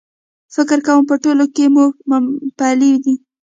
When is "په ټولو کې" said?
1.09-1.65